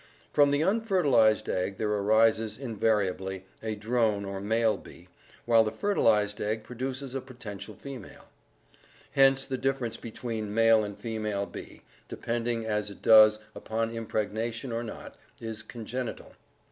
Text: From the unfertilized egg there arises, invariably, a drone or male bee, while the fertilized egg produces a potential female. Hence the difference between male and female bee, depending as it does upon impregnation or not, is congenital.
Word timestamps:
From 0.33 0.49
the 0.49 0.63
unfertilized 0.63 1.47
egg 1.47 1.77
there 1.77 1.87
arises, 1.91 2.57
invariably, 2.57 3.45
a 3.61 3.75
drone 3.75 4.25
or 4.25 4.41
male 4.41 4.75
bee, 4.75 5.09
while 5.45 5.63
the 5.63 5.71
fertilized 5.71 6.41
egg 6.41 6.63
produces 6.63 7.13
a 7.13 7.21
potential 7.21 7.75
female. 7.75 8.27
Hence 9.11 9.45
the 9.45 9.59
difference 9.59 9.97
between 9.97 10.55
male 10.55 10.83
and 10.83 10.97
female 10.97 11.45
bee, 11.45 11.83
depending 12.09 12.65
as 12.65 12.89
it 12.89 13.03
does 13.03 13.37
upon 13.53 13.91
impregnation 13.95 14.71
or 14.71 14.81
not, 14.81 15.17
is 15.39 15.61
congenital. 15.61 16.33